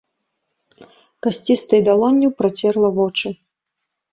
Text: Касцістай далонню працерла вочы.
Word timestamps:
Касцістай 1.27 1.79
далонню 1.91 2.33
працерла 2.41 2.89
вочы. 2.97 3.29